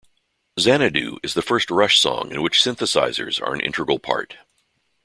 "Xanadu" 0.59 1.19
is 1.21 1.35
the 1.35 1.43
first 1.43 1.69
Rush 1.69 1.99
song 1.99 2.31
in 2.31 2.41
which 2.41 2.57
synthesizers 2.59 3.39
are 3.39 3.53
an 3.53 3.59
integral 3.61 3.99
part. 3.99 4.35